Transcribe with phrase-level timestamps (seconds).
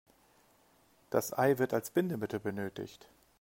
[1.11, 3.07] Das Ei wird als Bindemittel benötigt.